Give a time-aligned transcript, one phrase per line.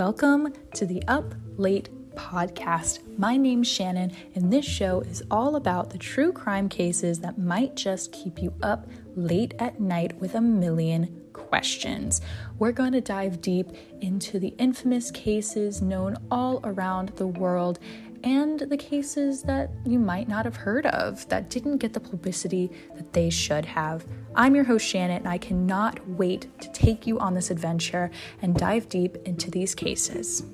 [0.00, 3.00] Welcome to the Up Late podcast.
[3.18, 7.76] My name's Shannon, and this show is all about the true crime cases that might
[7.76, 12.22] just keep you up late at night with a million questions.
[12.58, 17.78] We're going to dive deep into the infamous cases known all around the world
[18.24, 22.70] and the cases that you might not have heard of that didn't get the publicity
[22.96, 24.06] that they should have.
[24.34, 28.10] I'm your host, Shannon, and I cannot wait to take you on this adventure
[28.42, 30.44] and dive deep into these cases.